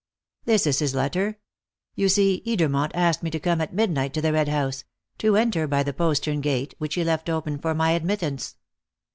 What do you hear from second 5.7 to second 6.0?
the